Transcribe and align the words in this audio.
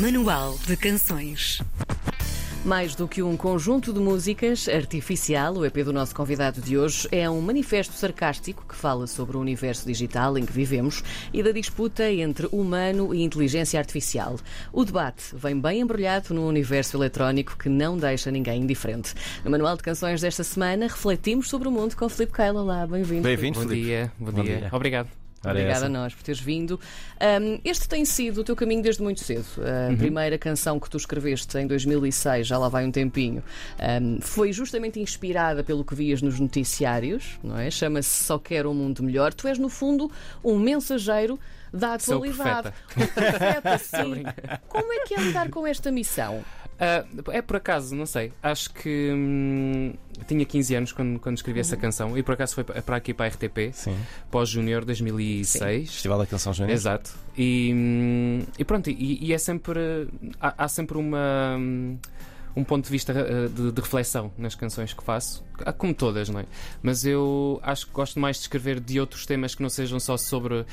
Manual 0.00 0.58
de 0.66 0.76
Canções. 0.76 1.62
Mais 2.64 2.94
do 2.94 3.08
que 3.08 3.22
um 3.22 3.36
conjunto 3.36 3.92
de 3.92 4.00
músicas, 4.00 4.68
Artificial, 4.68 5.54
o 5.54 5.64
EP 5.64 5.76
do 5.84 5.92
nosso 5.92 6.14
convidado 6.14 6.60
de 6.60 6.76
hoje, 6.76 7.08
é 7.10 7.30
um 7.30 7.40
manifesto 7.40 7.94
sarcástico 7.94 8.64
que 8.68 8.74
fala 8.74 9.06
sobre 9.06 9.36
o 9.36 9.40
universo 9.40 9.86
digital 9.86 10.36
em 10.36 10.44
que 10.44 10.52
vivemos 10.52 11.02
e 11.32 11.42
da 11.42 11.50
disputa 11.50 12.10
entre 12.10 12.46
humano 12.52 13.14
e 13.14 13.22
inteligência 13.22 13.78
artificial. 13.78 14.36
O 14.72 14.84
debate 14.84 15.34
vem 15.34 15.58
bem 15.58 15.80
embrulhado 15.80 16.34
num 16.34 16.46
universo 16.46 16.96
eletrónico 16.96 17.56
que 17.56 17.68
não 17.68 17.96
deixa 17.96 18.30
ninguém 18.30 18.62
indiferente. 18.62 19.14
No 19.44 19.50
Manual 19.50 19.76
de 19.76 19.82
Canções 19.82 20.20
desta 20.20 20.44
semana, 20.44 20.88
refletimos 20.88 21.48
sobre 21.48 21.68
o 21.68 21.70
mundo 21.70 21.96
com 21.96 22.08
Filipe 22.08 22.34
Keila. 22.34 22.60
Olá, 22.62 22.86
bem-vindo. 22.86 23.22
Bem-vindo, 23.22 23.60
Bom 23.60 23.68
Filipe. 23.68 23.86
dia, 23.86 24.12
bom, 24.18 24.30
Bom 24.30 24.42
dia. 24.42 24.58
dia. 24.58 24.68
Obrigado. 24.72 25.25
Obrigada 25.50 25.76
essa. 25.76 25.86
a 25.86 25.88
nós 25.88 26.14
por 26.14 26.22
teres 26.22 26.40
vindo. 26.40 26.78
Um, 27.20 27.60
este 27.64 27.88
tem 27.88 28.04
sido 28.04 28.40
o 28.40 28.44
teu 28.44 28.54
caminho 28.56 28.82
desde 28.82 29.02
muito 29.02 29.20
cedo. 29.20 29.46
A 29.58 29.90
Uhum. 29.90 29.96
primeira 29.96 30.36
canção 30.38 30.78
que 30.80 30.88
tu 30.90 30.96
escreveste 30.96 31.56
em 31.58 31.66
2006, 31.66 32.46
já 32.46 32.58
lá 32.58 32.68
vai 32.68 32.84
um 32.84 32.90
tempinho, 32.90 33.42
um, 34.02 34.20
foi 34.20 34.52
justamente 34.52 35.00
inspirada 35.00 35.62
pelo 35.64 35.84
que 35.84 35.94
vias 35.94 36.20
nos 36.22 36.38
noticiários, 36.40 37.38
não 37.42 37.58
é? 37.58 37.70
Chama-se 37.70 38.24
Só 38.24 38.38
Quero 38.38 38.70
um 38.70 38.74
Mundo 38.74 39.02
Melhor. 39.02 39.32
Tu 39.34 39.48
és, 39.48 39.58
no 39.58 39.68
fundo, 39.68 40.10
um 40.44 40.58
mensageiro 40.58 41.38
da 41.72 41.98
Sou 41.98 42.16
atualidade. 42.24 42.72
profeta. 42.88 43.12
Profeta, 43.14 43.78
sim. 43.82 44.22
Como 44.68 44.92
é 44.92 45.00
que 45.06 45.14
é 45.14 45.20
lidar 45.20 45.50
com 45.50 45.66
esta 45.66 45.90
missão? 45.90 46.42
Ah, 46.78 47.04
é 47.32 47.40
por 47.42 47.56
acaso, 47.56 47.94
não 47.94 48.04
sei. 48.06 48.32
Acho 48.42 48.70
que 48.74 49.10
hum, 49.14 49.94
tinha 50.26 50.44
15 50.44 50.74
anos 50.74 50.92
quando, 50.92 51.18
quando 51.18 51.36
escrevi 51.36 51.60
essa 51.60 51.76
canção 51.76 52.16
e 52.18 52.22
por 52.22 52.34
acaso 52.34 52.54
foi 52.54 52.64
pa- 52.64 52.82
para 52.82 52.96
aqui 52.96 53.14
para 53.14 53.26
a 53.26 53.28
RTP, 53.28 53.72
Sim. 53.72 53.96
pós-Júnior 54.30 54.84
2006. 54.84 55.90
Festival 55.90 56.18
da 56.18 56.26
Canção 56.26 56.52
Júnior. 56.52 56.74
Exato. 56.74 57.14
E, 57.36 57.72
hum, 57.74 58.42
e 58.58 58.64
pronto, 58.64 58.90
e, 58.90 59.24
e 59.24 59.32
é 59.32 59.38
sempre. 59.38 60.08
Há, 60.40 60.64
há 60.64 60.68
sempre 60.68 60.98
uma. 60.98 61.56
hum, 61.58 61.98
Um 62.56 62.64
ponto 62.64 62.86
de 62.86 62.90
vista 62.90 63.12
uh, 63.12 63.48
de, 63.48 63.72
de 63.72 63.80
reflexão 63.80 64.32
nas 64.38 64.54
canções 64.54 64.92
que 64.92 65.04
faço, 65.04 65.44
Há 65.64 65.72
como 65.72 65.94
todas, 65.94 66.28
não 66.28 66.40
é? 66.40 66.44
Mas 66.82 67.04
eu 67.04 67.60
acho 67.62 67.86
que 67.86 67.92
gosto 67.92 68.20
mais 68.20 68.36
de 68.36 68.42
escrever 68.42 68.78
de 68.78 69.00
outros 69.00 69.24
temas 69.24 69.54
que 69.54 69.62
não 69.62 69.70
sejam 69.70 69.98
só 69.98 70.16
sobre 70.16 70.54
uh, 70.54 70.66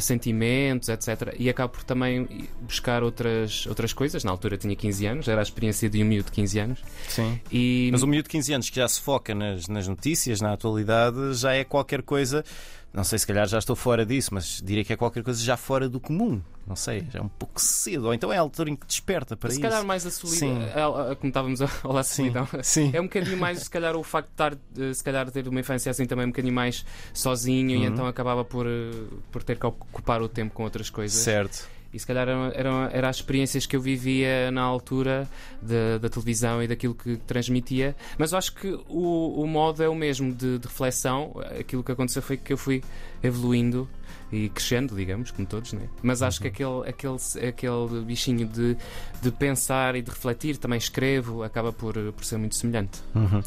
sentimentos, 0.00 0.88
etc. 0.88 1.34
E 1.38 1.48
acabo 1.50 1.74
por 1.74 1.84
também 1.84 2.48
buscar 2.62 3.02
outras, 3.02 3.66
outras 3.66 3.92
coisas. 3.92 4.24
Na 4.24 4.30
altura 4.30 4.56
tinha 4.56 4.74
15 4.74 5.06
anos, 5.06 5.28
era 5.28 5.40
a 5.40 5.42
experiência 5.42 5.90
de 5.90 6.02
um 6.02 6.06
miúdo 6.06 6.26
de 6.26 6.32
15 6.32 6.58
anos. 6.58 6.78
Sim. 7.08 7.40
E, 7.50 7.90
Mas 7.92 8.02
um 8.02 8.06
miúdo 8.06 8.24
de 8.24 8.30
15 8.30 8.54
anos 8.54 8.70
que 8.70 8.76
já 8.76 8.88
se 8.88 9.00
foca 9.00 9.34
nas, 9.34 9.68
nas 9.68 9.86
notícias, 9.86 10.40
na 10.40 10.52
atualidade, 10.52 11.34
já 11.34 11.52
é 11.52 11.64
qualquer 11.64 12.02
coisa. 12.02 12.44
Não 12.92 13.04
sei, 13.04 13.20
se 13.20 13.26
calhar 13.26 13.46
já 13.46 13.56
estou 13.58 13.76
fora 13.76 14.04
disso, 14.04 14.34
mas 14.34 14.60
diria 14.64 14.84
que 14.84 14.92
é 14.92 14.96
qualquer 14.96 15.22
coisa 15.22 15.40
já 15.40 15.56
fora 15.56 15.88
do 15.88 16.00
comum. 16.00 16.42
Não 16.66 16.74
sei, 16.74 17.06
já 17.12 17.20
é 17.20 17.22
um 17.22 17.28
pouco 17.28 17.60
cedo. 17.60 18.06
Ou 18.06 18.14
então 18.14 18.32
é 18.32 18.36
a 18.36 18.40
altura 18.40 18.68
em 18.70 18.74
que 18.74 18.84
desperta 18.84 19.36
para 19.36 19.48
se 19.50 19.54
isso. 19.54 19.62
calhar 19.62 19.84
mais 19.84 20.04
a 20.04 20.10
solidão, 20.10 20.38
Sim. 20.60 20.64
a- 20.74 21.12
a- 21.12 21.16
como 21.16 21.28
estávamos 21.28 21.62
a 21.62 21.66
falar, 21.68 22.00
a 22.00 22.02
Sim. 22.02 22.14
solidão. 22.32 22.48
Sim. 22.64 22.90
É 22.92 23.00
um 23.00 23.04
bocadinho 23.04 23.38
mais, 23.38 23.60
se 23.60 23.70
calhar, 23.70 23.94
o 23.96 24.02
facto 24.02 24.26
de 24.28 24.32
estar, 24.32 24.56
se 24.94 25.04
calhar, 25.04 25.30
ter 25.30 25.46
uma 25.46 25.60
infância 25.60 25.88
assim 25.88 26.04
também 26.04 26.26
um 26.26 26.30
bocadinho 26.30 26.52
mais 26.54 26.84
sozinho 27.14 27.70
e 27.70 27.76
Uhum. 27.76 27.84
então 27.92 28.06
acabava 28.06 28.44
por, 28.44 28.66
eh, 28.66 28.90
por 29.30 29.44
ter 29.44 29.56
que 29.56 29.66
ocupar 29.66 30.20
o 30.20 30.28
tempo 30.28 30.52
com 30.52 30.64
outras 30.64 30.90
coisas. 30.90 31.16
Certo. 31.20 31.68
E 31.92 31.98
se 31.98 32.06
calhar 32.06 32.28
eram, 32.28 32.52
eram, 32.54 32.84
eram 32.92 33.08
as 33.08 33.16
experiências 33.16 33.66
que 33.66 33.74
eu 33.74 33.80
vivia 33.80 34.50
na 34.50 34.62
altura 34.62 35.28
da, 35.60 35.98
da 35.98 36.08
televisão 36.08 36.62
e 36.62 36.68
daquilo 36.68 36.94
que 36.94 37.16
transmitia. 37.18 37.96
Mas 38.16 38.32
eu 38.32 38.38
acho 38.38 38.54
que 38.54 38.68
o, 38.88 39.42
o 39.42 39.46
modo 39.46 39.82
é 39.82 39.88
o 39.88 39.94
mesmo 39.94 40.32
de, 40.32 40.58
de 40.58 40.68
reflexão. 40.68 41.32
Aquilo 41.58 41.82
que 41.82 41.90
aconteceu 41.90 42.22
foi 42.22 42.36
que 42.36 42.52
eu 42.52 42.56
fui 42.56 42.82
evoluindo 43.22 43.88
e 44.32 44.48
crescendo, 44.50 44.94
digamos, 44.94 45.32
como 45.32 45.46
todos, 45.46 45.72
né? 45.72 45.88
Mas 46.02 46.22
acho 46.22 46.40
que 46.40 46.48
aquele, 46.48 46.88
aquele, 46.88 47.16
aquele 47.48 48.04
bichinho 48.04 48.46
de, 48.46 48.76
de 49.20 49.30
pensar 49.32 49.96
e 49.96 50.02
de 50.02 50.10
refletir, 50.10 50.56
também 50.56 50.78
escrevo, 50.78 51.42
acaba 51.42 51.72
por, 51.72 51.94
por 52.12 52.24
ser 52.24 52.36
muito 52.36 52.54
semelhante. 52.54 53.00
Uhum. 53.14 53.42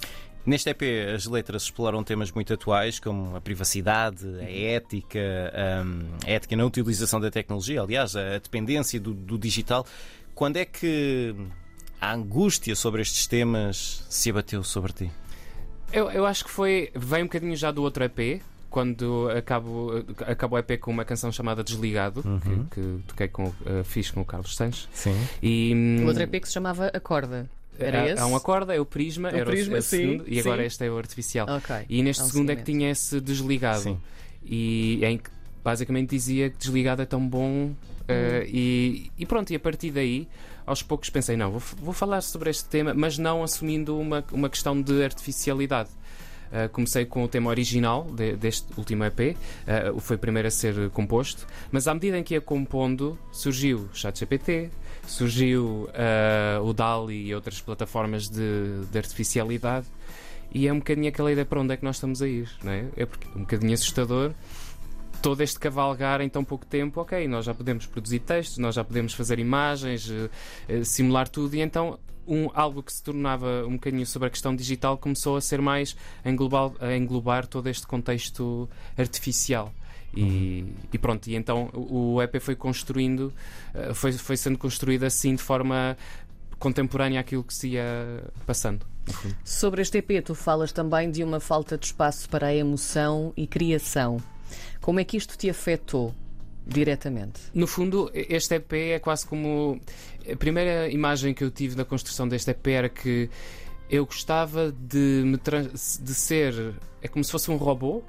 Neste 0.46 0.70
EP, 0.70 0.82
as 1.16 1.26
letras 1.26 1.64
exploram 1.64 2.04
temas 2.04 2.30
muito 2.32 2.54
atuais, 2.54 3.00
como 3.00 3.36
a 3.36 3.40
privacidade, 3.42 4.28
a 4.42 4.52
ética, 4.52 5.20
hum, 5.86 6.06
a 6.26 6.30
ética 6.32 6.56
na 6.58 6.66
utilização 6.66 7.20
da 7.22 7.32
tecnologia, 7.32 7.82
aliás, 7.82 8.14
a 8.16 8.38
dependência 8.40 9.00
do, 9.00 9.14
do 9.14 9.38
digital. 9.38 9.86
Quando 10.36 10.58
é 10.58 10.66
que 10.66 11.34
a 12.02 12.14
angústia 12.14 12.76
sobre 12.76 13.02
estes 13.02 13.26
temas 13.26 14.06
se 14.10 14.30
abateu 14.32 14.64
sobre 14.64 14.92
ti? 14.92 15.12
Eu, 15.94 16.10
eu 16.12 16.26
acho 16.26 16.44
que 16.44 16.50
foi. 16.52 16.92
Vem 16.94 17.22
um 17.24 17.26
bocadinho 17.28 17.56
já 17.56 17.72
do 17.72 17.82
outro 17.82 18.04
EP. 18.04 18.42
Quando 18.70 19.30
acabo, 19.30 19.92
acabo 20.26 20.56
o 20.56 20.60
EP 20.60 20.80
com 20.80 20.90
uma 20.90 21.06
canção 21.06 21.32
chamada 21.32 21.64
Desligado, 21.64 22.24
Uhum. 22.26 22.66
que, 22.66 22.82
que 22.82 23.04
toquei 23.08 23.28
com, 23.28 23.46
uh, 23.46 23.84
fiz 23.84 24.10
com 24.10 24.22
o 24.22 24.26
Carlos 24.26 24.56
Sanches. 24.56 24.90
Sim. 24.92 25.16
E, 25.44 26.02
O 26.04 26.08
outro 26.08 26.24
EP 26.24 26.42
que 26.42 26.48
se 26.48 26.54
chamava 26.56 26.88
Acorda. 26.88 27.48
Era 27.80 28.02
há, 28.04 28.10
esse? 28.10 28.22
há 28.22 28.28
um 28.28 28.36
acorde, 28.36 28.74
é 28.74 28.80
o 28.80 28.86
Prisma, 28.86 29.30
O 29.30 29.36
era 29.36 29.44
o- 29.44 29.52
Prisma, 29.52 29.76
é 29.76 29.80
o 29.80 29.82
sim, 29.82 29.98
segundo, 29.98 30.24
e 30.28 30.40
agora 30.40 30.62
sim. 30.62 30.68
este 30.68 30.86
é 30.86 30.92
o 30.92 30.98
artificial. 30.98 31.48
Ok. 31.50 31.76
E 31.90 32.04
neste 32.04 32.22
É 32.22 32.26
um 32.26 32.30
segundo 32.30 32.50
é 32.52 32.56
que 32.56 32.64
tinha 32.64 32.92
esse 32.92 33.20
desligado. 33.20 33.82
Sim. 33.84 34.00
E 34.46 35.04
em 35.06 35.18
que 35.18 35.30
basicamente 35.64 36.10
dizia 36.12 36.50
que 36.50 36.58
desligado 36.58 37.02
é 37.02 37.06
tão 37.06 37.26
bom. 37.28 37.50
Hum. 37.50 37.76
uh, 38.10 38.46
e, 38.48 39.10
e 39.18 39.26
pronto, 39.26 39.52
e 39.52 39.56
a 39.56 39.60
partir 39.60 39.92
daí, 39.92 40.28
aos 40.66 40.84
poucos 40.84 41.10
pensei, 41.10 41.38
não, 41.38 41.52
vou, 41.52 41.62
vou 41.82 41.94
falar 41.94 42.22
sobre 42.22 42.50
este 42.50 42.66
tema, 42.66 42.94
mas 42.94 43.18
não 43.18 43.42
assumindo 43.44 43.98
uma, 43.98 44.24
uma 44.32 44.50
questão 44.50 44.80
de 44.82 45.04
artificialidade. 45.04 45.90
Uh, 46.52 46.70
comecei 46.70 47.04
com 47.06 47.24
o 47.24 47.28
tema 47.28 47.50
original 47.50 48.06
de- 48.14 48.36
deste 48.36 48.68
último 48.78 49.04
EP, 49.06 49.36
uh, 49.96 50.00
foi 50.00 50.18
o 50.18 50.20
primeiro 50.20 50.48
a 50.48 50.52
ser 50.52 50.90
composto, 50.92 51.48
mas 51.72 51.88
à 51.88 51.94
medida 51.96 52.16
em 52.20 52.24
que 52.24 52.36
ia 52.36 52.42
compondo, 52.42 53.18
surgiu 53.32 53.90
o 53.92 53.96
ChatGPT, 53.96 54.70
surgiu 55.06 55.90
uh, 55.90 56.64
o 56.64 56.74
DALI 56.74 57.28
e 57.28 57.36
outras 57.36 57.60
plataformas 57.62 58.30
de, 58.30 58.86
de 58.92 58.98
artificialidade, 58.98 59.88
e 60.54 60.68
é 60.68 60.74
um 60.74 60.78
bocadinho 60.78 61.10
aquela 61.10 61.32
ideia 61.32 61.46
para 61.46 61.60
onde 61.60 61.74
é 61.74 61.78
que 61.78 61.84
nós 61.84 61.96
estamos 61.96 62.22
a 62.22 62.28
ir, 62.28 62.50
não 62.64 62.72
é? 62.72 62.86
É 62.96 63.06
porque 63.06 63.28
um 63.36 63.42
bocadinho 63.42 63.74
assustador 63.74 64.34
todo 65.24 65.40
este 65.42 65.58
cavalgar 65.58 66.20
em 66.20 66.28
tão 66.28 66.44
pouco 66.44 66.66
tempo, 66.66 67.00
ok, 67.00 67.28
nós 67.30 67.46
já 67.46 67.54
podemos 67.54 67.86
produzir 67.86 68.20
textos, 68.20 68.58
nós 68.58 68.76
já 68.76 68.84
podemos 68.84 69.14
fazer 69.14 69.40
imagens, 69.40 70.12
eh, 70.12 70.30
eh, 70.68 70.84
simular 70.84 71.30
tudo, 71.30 71.56
e 71.56 71.62
então 71.62 71.98
um, 72.28 72.50
algo 72.54 72.84
que 72.84 72.92
se 72.92 73.02
tornava 73.02 73.66
um 73.66 73.74
bocadinho 73.74 74.06
sobre 74.06 74.28
a 74.28 74.30
questão 74.30 74.54
digital 74.54 74.98
começou 74.98 75.38
a 75.38 75.42
ser 75.42 75.62
mais 75.62 75.96
a 76.26 76.96
englobar 76.96 77.48
todo 77.48 77.68
este 77.68 77.88
contexto 77.88 78.70
artificial. 78.98 79.74
E, 80.16 80.66
e 80.92 80.98
pronto, 80.98 81.28
e 81.28 81.36
então 81.36 81.70
o 81.74 82.22
EP 82.22 82.40
foi 82.40 82.56
construindo, 82.56 83.34
eh, 83.74 83.94
foi, 83.94 84.12
foi 84.14 84.38
sendo 84.38 84.60
construído 84.60 85.04
assim 85.06 85.36
de 85.36 85.42
forma 85.42 85.98
contemporânea 86.60 87.20
àquilo 87.20 87.44
que 87.44 87.54
se 87.54 87.70
ia 87.70 88.24
passando. 88.46 88.86
Sobre 89.44 89.82
este 89.82 89.98
EP, 89.98 90.24
tu 90.24 90.34
falas 90.34 90.72
também 90.72 91.12
de 91.12 91.24
uma 91.24 91.40
falta 91.40 91.78
de 91.78 91.88
espaço 91.88 92.30
para 92.30 92.48
a 92.48 92.56
emoção 92.56 93.34
e 93.36 93.46
criação. 93.46 94.18
Como 94.80 95.00
é 95.00 95.04
que 95.04 95.18
isto 95.18 95.38
te 95.38 95.50
afetou 95.50 96.14
diretamente? 96.66 97.42
No 97.54 97.68
fundo, 97.68 98.10
este 98.14 98.56
EP 98.56 98.74
é 98.74 99.00
quase 99.00 99.26
como. 99.26 99.80
A 100.32 100.36
primeira 100.38 100.90
imagem 100.90 101.34
que 101.34 101.44
eu 101.44 101.52
tive 101.52 101.76
da 101.76 101.84
construção 101.84 102.28
deste 102.28 102.52
EP 102.52 102.68
era 102.68 102.88
que 102.88 103.30
eu 103.90 104.06
gostava 104.06 104.72
de, 104.72 105.24
me 105.26 105.38
de 105.38 106.14
ser. 106.14 106.76
É 107.02 107.08
como 107.08 107.24
se 107.24 107.32
fosse 107.32 107.52
um 107.52 107.58
robô. 107.58 108.02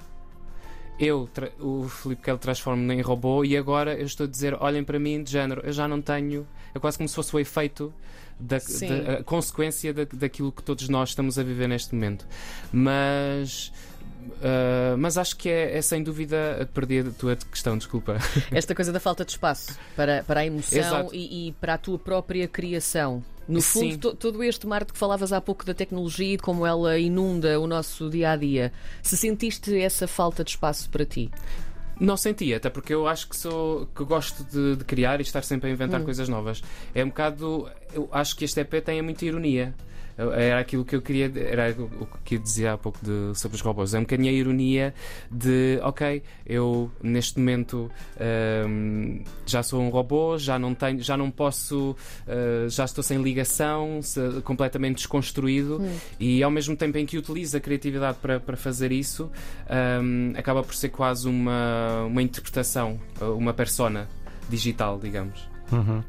Eu, 0.97 1.29
o 1.59 1.87
Filipe 1.89 2.21
Kelly, 2.23 2.37
transformo-me 2.39 2.93
em 2.93 3.01
robô 3.01 3.43
e 3.43 3.57
agora 3.57 3.93
eu 3.95 4.05
estou 4.05 4.25
a 4.25 4.29
dizer: 4.29 4.55
olhem 4.61 4.83
para 4.83 4.97
mim, 4.97 5.21
de 5.23 5.31
género, 5.31 5.61
eu 5.65 5.73
já 5.73 5.87
não 5.87 6.01
tenho. 6.01 6.47
É 6.73 6.79
quase 6.79 6.97
como 6.97 7.07
se 7.09 7.15
fosse 7.15 7.35
o 7.35 7.39
efeito, 7.39 7.93
da, 8.39 8.57
da- 8.57 9.13
a 9.19 9.23
consequência 9.23 9.93
da, 9.93 10.05
daquilo 10.11 10.51
que 10.51 10.63
todos 10.63 10.87
nós 10.89 11.09
estamos 11.09 11.37
a 11.37 11.43
viver 11.43 11.67
neste 11.67 11.93
momento. 11.93 12.25
Mas. 12.71 13.71
ah, 14.41 14.95
mas 14.97 15.17
acho 15.17 15.35
que 15.35 15.49
é, 15.49 15.77
é 15.77 15.81
sem 15.81 16.01
dúvida. 16.01 16.69
Perdi 16.73 16.99
a 16.99 17.03
tua 17.11 17.35
questão, 17.35 17.77
desculpa. 17.77 18.17
Esta 18.51 18.73
coisa 18.73 18.91
da 18.93 18.99
falta 18.99 19.25
de 19.25 19.31
espaço 19.31 19.77
para, 19.95 20.23
para 20.23 20.39
a 20.41 20.45
emoção 20.45 21.09
e, 21.13 21.47
e 21.49 21.51
para 21.53 21.73
a 21.73 21.77
tua 21.77 21.99
própria 21.99 22.47
criação. 22.47 23.21
No 23.47 23.61
fundo, 23.61 23.97
to- 23.99 24.15
todo 24.15 24.43
este 24.43 24.65
mar 24.65 24.83
de 24.85 24.91
que 24.93 24.97
falavas 24.97 25.31
há 25.31 25.39
pouco 25.39 25.63
da 25.65 25.73
tecnologia 25.73 26.33
e 26.33 26.37
como 26.37 26.65
ela 26.65 26.97
inunda 26.97 27.59
o 27.59 27.67
nosso 27.67 28.09
dia 28.09 28.31
a 28.31 28.35
dia, 28.35 28.73
se 29.03 29.15
sentiste 29.15 29.77
essa 29.79 30.07
falta 30.07 30.43
de 30.43 30.49
espaço 30.51 30.89
para 30.89 31.05
ti? 31.05 31.29
Não 31.99 32.17
senti, 32.17 32.53
até 32.53 32.69
porque 32.69 32.93
eu 32.93 33.07
acho 33.07 33.29
que 33.29 33.37
sou 33.37 33.87
que 33.95 34.03
gosto 34.03 34.43
de, 34.43 34.75
de 34.77 34.83
criar 34.83 35.19
e 35.19 35.23
estar 35.23 35.43
sempre 35.43 35.69
a 35.69 35.73
inventar 35.73 36.01
Hum. 36.01 36.05
coisas 36.05 36.27
novas. 36.27 36.61
É 36.93 37.03
um 37.03 37.07
bocado. 37.07 37.69
Eu 37.93 38.09
acho 38.11 38.35
que 38.35 38.43
este 38.43 38.59
EP 38.59 38.83
tem 38.83 39.01
muita 39.01 39.23
ironia. 39.25 39.73
Era 40.17 40.59
aquilo 40.59 40.85
que 40.85 40.95
eu 40.95 41.01
queria, 41.01 41.31
era 41.35 41.75
o 41.77 42.07
que 42.23 42.35
eu 42.35 42.39
dizia 42.39 42.73
há 42.73 42.77
pouco 42.77 42.99
de- 43.03 43.37
sobre 43.37 43.55
os 43.55 43.61
robôs. 43.61 43.93
É 43.93 43.97
um 43.99 44.03
bocadinho 44.03 44.29
a 44.29 44.33
ironia 44.33 44.93
de, 45.29 45.77
ok, 45.83 46.23
eu 46.45 46.89
neste 47.03 47.37
momento 47.37 47.91
hum, 48.67 49.23
já 49.45 49.61
sou 49.61 49.81
um 49.81 49.89
robô, 49.89 50.37
já 50.37 50.57
não 50.57 50.73
tenho, 50.73 51.01
já 51.01 51.17
não 51.17 51.29
posso, 51.29 51.91
uh, 52.27 52.69
já 52.69 52.85
estou 52.85 53.03
sem 53.03 53.21
ligação, 53.21 54.01
se- 54.01 54.41
completamente 54.43 54.97
desconstruído 54.97 55.81
e 56.19 56.41
ao 56.43 56.51
mesmo 56.51 56.75
tempo 56.75 56.97
em 56.97 57.05
que 57.05 57.17
utilizo 57.17 57.57
a 57.57 57.59
criatividade 57.59 58.17
para, 58.21 58.39
para 58.39 58.55
fazer 58.55 58.91
isso, 58.91 59.29
hum, 60.01 60.33
acaba 60.37 60.63
por 60.63 60.73
ser 60.75 60.89
quase 60.89 61.27
uma, 61.27 62.03
uma 62.05 62.21
interpretação, 62.21 62.99
uma 63.37 63.53
persona 63.53 64.07
digital, 64.49 64.99
digamos. 64.99 65.47
Uhum. 65.71 66.03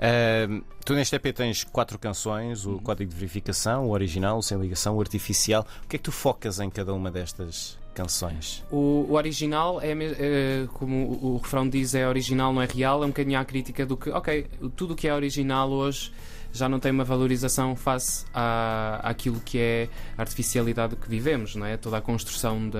Uh, 0.00 0.64
tu 0.82 0.94
neste 0.94 1.14
EP 1.14 1.34
tens 1.34 1.62
quatro 1.62 1.98
canções: 1.98 2.64
o 2.64 2.78
Código 2.78 3.10
de 3.10 3.16
Verificação, 3.16 3.86
o 3.86 3.90
original, 3.90 4.38
o 4.38 4.42
Sem 4.42 4.58
Ligação, 4.58 4.96
o 4.96 5.00
Artificial. 5.00 5.66
O 5.84 5.88
que 5.88 5.96
é 5.96 5.98
que 5.98 6.04
tu 6.04 6.12
focas 6.12 6.58
em 6.58 6.70
cada 6.70 6.94
uma 6.94 7.10
destas 7.10 7.78
canções? 7.94 8.64
O, 8.70 9.06
o 9.08 9.12
original 9.12 9.78
é, 9.82 9.92
é, 9.92 10.66
como 10.72 10.96
o, 10.96 11.34
o 11.34 11.36
refrão 11.36 11.68
diz, 11.68 11.94
é 11.94 12.08
original, 12.08 12.52
não 12.52 12.62
é 12.62 12.66
real. 12.66 13.02
É 13.02 13.06
um 13.06 13.10
bocadinho 13.10 13.38
a 13.38 13.44
crítica 13.44 13.84
do 13.84 13.96
que, 13.96 14.08
ok, 14.10 14.46
tudo 14.74 14.94
o 14.94 14.96
que 14.96 15.06
é 15.06 15.14
original 15.14 15.70
hoje 15.70 16.10
já 16.52 16.68
não 16.68 16.80
tem 16.80 16.90
uma 16.90 17.04
valorização 17.04 17.76
face 17.76 18.24
à, 18.34 19.00
àquilo 19.02 19.40
que 19.40 19.58
é 19.58 19.88
a 20.16 20.22
artificialidade 20.22 20.96
que 20.96 21.08
vivemos, 21.08 21.54
não 21.54 21.66
é? 21.66 21.76
Toda 21.76 21.98
a 21.98 22.00
construção 22.00 22.70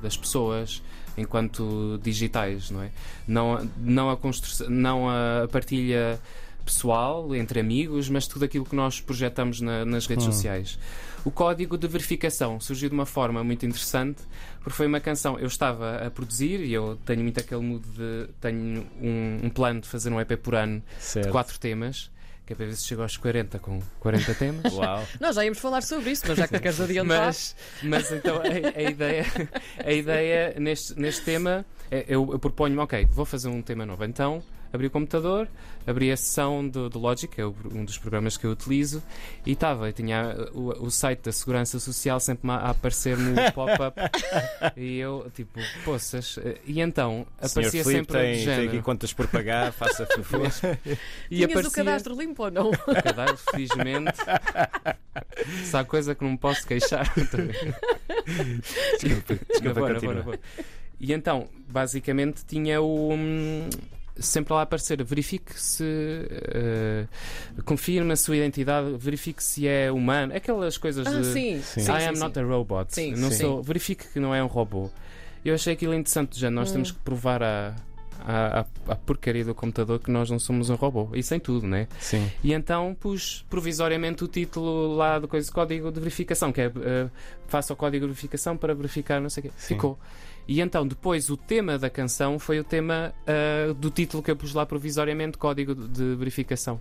das 0.00 0.16
pessoas 0.16 0.82
enquanto 1.16 1.98
digitais, 2.00 2.70
não 2.70 2.82
é? 2.82 2.90
Não, 3.26 3.68
não, 3.78 4.10
a, 4.10 4.16
construção, 4.16 4.70
não 4.70 5.08
a 5.08 5.48
partilha 5.50 6.20
pessoal, 6.68 7.34
entre 7.34 7.58
amigos, 7.58 8.10
mas 8.10 8.26
tudo 8.26 8.44
aquilo 8.44 8.64
que 8.64 8.76
nós 8.76 9.00
projetamos 9.00 9.60
na, 9.62 9.86
nas 9.86 10.06
redes 10.06 10.26
hum. 10.26 10.32
sociais. 10.32 10.78
O 11.24 11.30
código 11.30 11.78
de 11.78 11.88
verificação 11.88 12.60
surgiu 12.60 12.90
de 12.90 12.94
uma 12.94 13.06
forma 13.06 13.42
muito 13.42 13.64
interessante, 13.64 14.22
porque 14.60 14.76
foi 14.76 14.86
uma 14.86 15.00
canção. 15.00 15.38
Eu 15.38 15.46
estava 15.46 15.96
a 16.06 16.10
produzir 16.10 16.60
e 16.60 16.72
eu 16.72 16.98
tenho 17.06 17.22
muito 17.22 17.40
aquele 17.40 17.62
mood 17.62 17.84
de. 17.88 18.28
Tenho 18.40 18.86
um, 19.00 19.40
um 19.44 19.50
plano 19.50 19.80
de 19.80 19.88
fazer 19.88 20.12
um 20.12 20.20
EP 20.20 20.36
por 20.36 20.54
ano 20.54 20.82
certo. 20.98 21.26
de 21.26 21.32
quatro 21.32 21.58
temas 21.58 22.10
que 22.46 22.54
é 22.54 22.56
para 22.56 22.64
ver 22.64 22.76
se 22.76 22.86
chegou 22.86 23.02
aos 23.02 23.14
40 23.14 23.58
com 23.58 23.78
40 24.00 24.34
temas. 24.34 24.72
Uau. 24.72 25.06
Nós 25.20 25.36
já 25.36 25.44
íamos 25.44 25.58
falar 25.58 25.82
sobre 25.82 26.12
isso, 26.12 26.24
mas 26.26 26.38
já 26.38 26.48
que 26.48 26.58
queres 26.58 26.80
adiantar. 26.80 27.26
Mas, 27.26 27.56
mas 27.82 28.10
então 28.10 28.38
a, 28.38 28.78
a, 28.78 28.82
ideia, 28.90 29.26
a 29.84 29.92
ideia 29.92 30.54
neste, 30.58 30.98
neste 30.98 31.26
tema, 31.26 31.66
é, 31.90 32.06
eu, 32.08 32.26
eu 32.32 32.38
proponho-me, 32.38 32.80
ok, 32.80 33.06
vou 33.10 33.26
fazer 33.26 33.48
um 33.48 33.60
tema 33.60 33.84
novo. 33.84 34.02
Então 34.02 34.42
abri 34.72 34.86
o 34.86 34.90
computador, 34.90 35.48
abri 35.86 36.10
a 36.12 36.16
sessão 36.16 36.66
do, 36.66 36.88
do 36.88 36.98
Logic, 36.98 37.40
é 37.40 37.46
um 37.46 37.84
dos 37.84 37.98
programas 37.98 38.36
que 38.36 38.46
eu 38.46 38.50
utilizo, 38.50 39.02
e 39.46 39.52
estava, 39.52 39.90
tinha 39.92 40.36
o, 40.52 40.86
o, 40.86 40.90
site 40.90 41.20
da 41.20 41.32
Segurança 41.32 41.78
Social 41.78 42.20
sempre 42.20 42.50
a 42.50 42.70
aparecer-me 42.70 43.32
o 43.32 43.52
pop-up, 43.52 43.98
e 44.76 44.98
eu, 44.98 45.30
tipo, 45.34 45.60
poças, 45.84 46.38
e 46.66 46.80
então 46.80 47.26
aparecia 47.40 47.82
Senhor 47.82 47.98
sempre 47.98 48.18
tem, 48.18 48.44
tem 48.44 48.68
aqui 48.68 48.82
contas 48.82 49.12
por 49.12 49.26
pagar, 49.28 49.72
faça 49.74 50.06
favor. 50.06 50.48
e 51.30 51.36
Tinhas 51.36 51.50
aparecia... 51.50 51.68
o 51.68 51.72
cadastro 51.72 52.14
limpo 52.14 52.44
ou 52.44 52.50
não? 52.50 52.70
O 52.70 53.02
cadastro, 53.02 53.52
felizmente. 53.52 54.18
Se 55.64 55.76
há 55.76 55.84
coisa 55.84 56.14
que 56.14 56.22
não 56.22 56.32
me 56.32 56.38
posso 56.38 56.66
queixar. 56.66 57.10
desculpa, 59.00 59.34
desculpa 59.48 59.80
bora, 59.80 60.00
bora, 60.00 60.22
bora. 60.22 60.40
E 61.00 61.12
então, 61.12 61.48
basicamente, 61.68 62.44
tinha 62.44 62.80
o. 62.80 63.10
Sempre 64.18 64.52
lá 64.52 64.62
aparecer, 64.62 65.02
verifique 65.04 65.52
se 65.60 65.84
uh, 65.84 67.62
confirme 67.62 68.12
a 68.12 68.16
sua 68.16 68.36
identidade, 68.36 68.96
verifique 68.98 69.42
se 69.42 69.68
é 69.68 69.92
humano, 69.92 70.34
aquelas 70.34 70.76
coisas 70.76 71.06
ah, 71.06 71.10
de 71.10 71.24
sim. 71.26 71.62
Sim. 71.62 71.82
I 71.82 72.06
am 72.08 72.18
not 72.18 72.38
a 72.38 72.42
robot. 72.42 72.94
Sim, 72.94 73.14
não 73.14 73.30
sou, 73.30 73.62
verifique 73.62 74.08
que 74.08 74.18
não 74.18 74.34
é 74.34 74.42
um 74.42 74.48
robô. 74.48 74.90
Eu 75.44 75.54
achei 75.54 75.72
aquilo 75.72 75.94
interessante, 75.94 76.38
já 76.38 76.50
nós 76.50 76.70
hum. 76.70 76.74
temos 76.74 76.90
que 76.90 76.98
provar 76.98 77.42
a, 77.42 77.74
a, 78.26 78.60
a, 78.60 78.92
a, 78.92 78.96
porcaria 78.96 79.44
do 79.44 79.54
computador 79.54 79.98
que 79.98 80.10
nós 80.10 80.30
não 80.30 80.38
somos 80.38 80.70
um 80.70 80.74
robô. 80.74 81.08
Isso 81.14 81.34
em 81.34 81.40
tudo, 81.40 81.66
né? 81.66 81.88
Sim. 82.00 82.30
E 82.42 82.52
então 82.52 82.96
pus 82.98 83.44
provisoriamente 83.48 84.24
o 84.24 84.28
título 84.28 84.94
lá 84.96 85.18
do 85.18 85.28
coisa, 85.28 85.50
código 85.50 85.90
de 85.90 86.00
verificação, 86.00 86.52
que 86.52 86.60
é 86.60 86.68
uh, 86.68 87.10
faça 87.46 87.72
o 87.72 87.76
código 87.76 88.06
de 88.06 88.12
verificação 88.12 88.56
para 88.56 88.74
verificar, 88.74 89.20
não 89.20 89.30
sei 89.30 89.42
o 89.42 89.46
quê. 89.46 89.52
Sim. 89.56 89.74
Ficou. 89.74 89.98
E 90.48 90.62
então, 90.62 90.88
depois, 90.88 91.28
o 91.28 91.36
tema 91.36 91.78
da 91.78 91.90
canção 91.90 92.38
foi 92.38 92.58
o 92.58 92.64
tema 92.64 93.12
uh, 93.28 93.74
do 93.74 93.90
título 93.90 94.22
que 94.22 94.30
eu 94.30 94.36
pus 94.36 94.54
lá 94.54 94.64
provisoriamente, 94.64 95.36
Código 95.36 95.74
de 95.74 96.14
Verificação. 96.14 96.80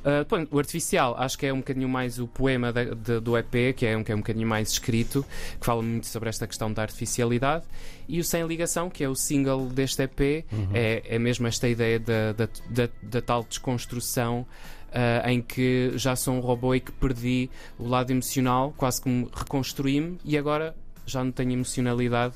Uh, 0.00 0.26
bom, 0.28 0.46
o 0.50 0.58
artificial 0.58 1.14
acho 1.16 1.38
que 1.38 1.46
é 1.46 1.52
um 1.52 1.58
bocadinho 1.58 1.88
mais 1.88 2.18
o 2.18 2.26
poema 2.26 2.72
de, 2.72 2.94
de, 2.96 3.20
do 3.20 3.38
EP, 3.38 3.76
que 3.76 3.86
é, 3.86 3.96
um, 3.96 4.02
que 4.02 4.10
é 4.10 4.14
um 4.14 4.18
bocadinho 4.18 4.48
mais 4.48 4.72
escrito, 4.72 5.24
que 5.60 5.64
fala 5.64 5.82
muito 5.82 6.08
sobre 6.08 6.28
esta 6.28 6.48
questão 6.48 6.72
da 6.72 6.82
artificialidade. 6.82 7.64
E 8.08 8.18
o 8.18 8.24
Sem 8.24 8.44
Ligação, 8.44 8.90
que 8.90 9.04
é 9.04 9.08
o 9.08 9.14
single 9.14 9.66
deste 9.66 10.02
EP, 10.02 10.44
uhum. 10.50 10.70
é, 10.74 11.02
é 11.04 11.18
mesmo 11.18 11.46
esta 11.46 11.68
ideia 11.68 12.00
da, 12.00 12.32
da, 12.32 12.48
da, 12.68 12.88
da 13.00 13.22
tal 13.22 13.44
desconstrução. 13.44 14.44
Uh, 14.90 15.28
em 15.28 15.40
que 15.40 15.92
já 15.94 16.16
sou 16.16 16.34
um 16.34 16.40
robô 16.40 16.74
e 16.74 16.80
que 16.80 16.90
perdi 16.90 17.48
o 17.78 17.86
lado 17.86 18.10
emocional, 18.10 18.74
quase 18.76 19.00
como 19.00 19.30
reconstruí-me 19.32 20.18
e 20.24 20.36
agora 20.36 20.74
já 21.06 21.22
não 21.22 21.30
tenho 21.30 21.52
emocionalidade 21.52 22.34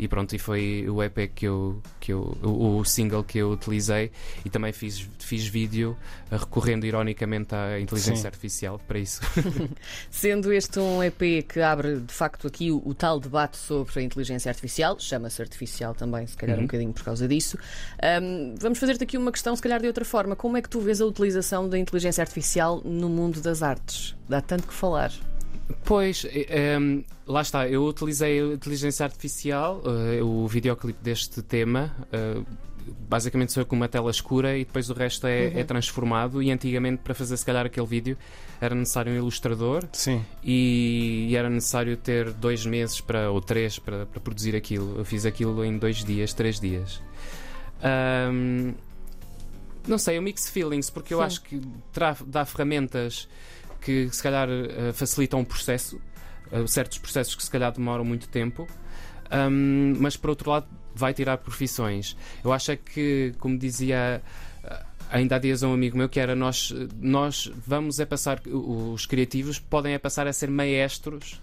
e 0.00 0.08
pronto, 0.08 0.34
e 0.34 0.38
foi 0.38 0.86
o 0.88 1.02
EP 1.02 1.30
que 1.34 1.46
eu, 1.46 1.82
que 2.00 2.10
eu 2.10 2.36
o, 2.42 2.78
o 2.78 2.84
single 2.86 3.22
que 3.22 3.36
eu 3.36 3.50
utilizei 3.50 4.10
e 4.42 4.48
também 4.48 4.72
fiz, 4.72 5.06
fiz 5.18 5.46
vídeo 5.46 5.94
uh, 6.32 6.36
recorrendo 6.36 6.86
ironicamente 6.86 7.54
à 7.54 7.78
inteligência 7.78 8.22
Sim. 8.22 8.26
artificial 8.26 8.80
para 8.88 8.98
isso. 8.98 9.20
Sendo 10.10 10.50
este 10.54 10.80
um 10.80 11.02
EP 11.02 11.46
que 11.46 11.60
abre 11.60 12.00
de 12.00 12.14
facto 12.14 12.46
aqui 12.46 12.72
o, 12.72 12.82
o 12.82 12.94
tal 12.94 13.20
debate 13.20 13.58
sobre 13.58 14.00
a 14.00 14.02
inteligência 14.02 14.48
artificial, 14.48 14.98
chama-se 14.98 15.42
artificial 15.42 15.94
também, 15.94 16.26
se 16.26 16.36
calhar 16.36 16.56
uhum. 16.56 16.62
um 16.62 16.66
bocadinho 16.66 16.92
por 16.94 17.04
causa 17.04 17.28
disso. 17.28 17.58
Um, 18.22 18.54
vamos 18.58 18.78
fazer-te 18.78 19.04
aqui 19.04 19.18
uma 19.18 19.30
questão, 19.30 19.54
se 19.54 19.60
calhar 19.60 19.82
de 19.82 19.86
outra 19.86 20.04
forma. 20.06 20.34
Como 20.34 20.56
é 20.56 20.62
que 20.62 20.70
tu 20.70 20.80
vês 20.80 21.02
a 21.02 21.04
utilização 21.04 21.68
da 21.68 21.78
inteligência 21.78 22.22
artificial 22.22 22.80
no 22.82 23.10
mundo 23.10 23.42
das 23.42 23.62
artes? 23.62 24.16
Dá 24.26 24.40
tanto 24.40 24.66
que 24.66 24.72
falar. 24.72 25.12
Pois, 25.84 26.24
um, 26.24 26.28
ehm, 26.32 27.04
lá 27.26 27.42
está, 27.42 27.68
eu 27.68 27.84
utilizei 27.84 28.40
a 28.40 28.54
inteligência 28.54 29.04
artificial, 29.04 29.82
uh, 29.84 30.24
o 30.24 30.46
videoclipe 30.46 31.02
deste 31.02 31.42
tema. 31.42 31.94
Uh, 32.06 32.44
basicamente 33.08 33.52
sou 33.52 33.62
eu 33.62 33.66
com 33.66 33.76
uma 33.76 33.88
tela 33.88 34.10
escura 34.10 34.56
e 34.56 34.64
depois 34.64 34.90
o 34.90 34.94
resto 34.94 35.26
é, 35.26 35.48
uhum. 35.48 35.58
é, 35.58 35.64
transformado. 35.64 36.42
E 36.42 36.50
antigamente, 36.50 37.02
para 37.02 37.14
fazer 37.14 37.36
se 37.36 37.44
calhar 37.44 37.66
aquele 37.66 37.86
vídeo, 37.86 38.16
era 38.60 38.74
necessário 38.74 39.12
um 39.12 39.16
ilustrador 39.16 39.84
Sim. 39.92 40.24
E, 40.42 41.26
e 41.30 41.36
era 41.36 41.48
necessário 41.48 41.96
ter 41.96 42.32
dois 42.32 42.64
meses 42.66 43.00
para, 43.00 43.30
ou 43.30 43.40
três 43.40 43.78
para, 43.78 44.06
para 44.06 44.20
produzir 44.20 44.56
aquilo. 44.56 44.98
Eu 44.98 45.04
fiz 45.04 45.24
aquilo 45.26 45.64
em 45.64 45.78
dois 45.78 46.04
dias, 46.04 46.32
três 46.32 46.60
dias. 46.60 47.02
Um, 48.32 48.74
não 49.86 49.98
sei, 49.98 50.18
o 50.18 50.22
mix 50.22 50.48
feelings, 50.48 50.90
porque 50.90 51.14
eu 51.14 51.18
Sim. 51.18 51.24
acho 51.24 51.42
que 51.42 51.60
dá 52.26 52.44
ferramentas 52.44 53.28
que 53.80 54.08
se 54.10 54.22
calhar 54.22 54.48
uh, 54.48 54.92
facilitam 54.92 55.40
o 55.40 55.44
processo, 55.44 56.00
uh, 56.52 56.66
certos 56.68 56.98
processos 56.98 57.34
que 57.34 57.42
se 57.42 57.50
calhar 57.50 57.72
demoram 57.72 58.04
muito 58.04 58.28
tempo, 58.28 58.66
um, 59.32 59.94
mas 59.98 60.16
por 60.16 60.30
outro 60.30 60.50
lado 60.50 60.66
vai 60.94 61.14
tirar 61.14 61.38
profissões. 61.38 62.16
Eu 62.44 62.52
acho 62.52 62.72
é 62.72 62.76
que, 62.76 63.32
como 63.38 63.56
dizia 63.56 64.20
eh, 64.64 64.84
ainda 65.08 65.36
há 65.36 65.38
dias 65.38 65.62
um 65.62 65.72
amigo 65.72 65.96
meu 65.96 66.08
que 66.08 66.18
era 66.18 66.34
nós, 66.34 66.74
nós 67.00 67.50
vamos 67.66 68.00
é 68.00 68.04
passar, 68.04 68.42
os 68.46 69.06
criativos 69.06 69.58
podem 69.58 69.94
é 69.94 69.98
passar 69.98 70.26
a 70.26 70.32
ser 70.32 70.50
maestros 70.50 71.40